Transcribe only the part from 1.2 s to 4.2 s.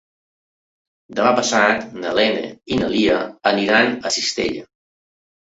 passat na Lena i na Lia iran a